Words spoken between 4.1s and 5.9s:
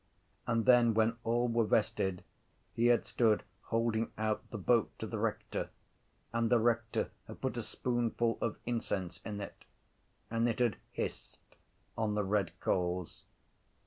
out the boat to the rector